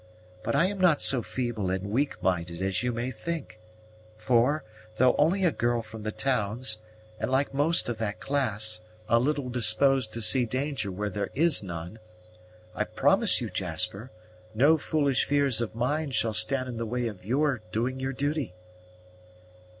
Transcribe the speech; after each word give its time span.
But 0.41 0.55
I 0.55 0.65
am 0.65 0.79
not 0.79 0.99
so 0.99 1.21
feeble 1.21 1.69
and 1.69 1.91
weak 1.91 2.23
minded 2.23 2.59
as 2.59 2.81
you 2.81 2.91
may 2.91 3.11
think; 3.11 3.59
for, 4.17 4.63
though 4.95 5.15
only 5.19 5.43
a 5.45 5.51
girl 5.51 5.83
from 5.83 6.01
the 6.01 6.11
towns, 6.11 6.79
and, 7.19 7.29
like 7.29 7.53
most 7.53 7.87
of 7.87 7.99
that 7.99 8.19
class, 8.19 8.81
a 9.07 9.19
little 9.19 9.47
disposed 9.47 10.11
to 10.13 10.21
see 10.23 10.47
danger 10.47 10.91
where 10.91 11.11
there 11.11 11.29
is 11.35 11.61
none, 11.61 11.99
I 12.73 12.83
promise 12.83 13.41
you, 13.41 13.51
Jasper, 13.51 14.09
no 14.55 14.75
foolish 14.75 15.23
fears 15.23 15.61
of 15.61 15.75
mine 15.75 16.09
shall 16.09 16.33
stand 16.33 16.67
in 16.67 16.77
the 16.77 16.87
way 16.87 17.05
of 17.07 17.23
your 17.23 17.61
doing 17.71 17.99
your 17.99 18.11
duty." 18.13 18.55